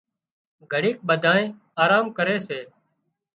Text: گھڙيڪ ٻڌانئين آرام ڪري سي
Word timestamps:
گھڙيڪ 0.71 0.97
ٻڌانئين 1.07 1.51
آرام 1.83 2.05
ڪري 2.17 2.35
سي 2.47 2.59